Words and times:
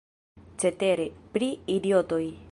Cetere, 0.63 1.05
pri 1.37 1.51
idiotoj. 1.77 2.23